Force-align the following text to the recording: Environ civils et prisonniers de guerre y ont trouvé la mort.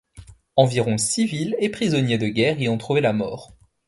Environ 0.55 0.97
civils 0.97 1.55
et 1.59 1.69
prisonniers 1.69 2.17
de 2.17 2.27
guerre 2.27 2.59
y 2.59 2.67
ont 2.67 2.79
trouvé 2.79 3.01
la 3.01 3.13
mort. 3.13 3.51